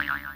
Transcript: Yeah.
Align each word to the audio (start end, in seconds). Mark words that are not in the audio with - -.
Yeah. 0.00 0.27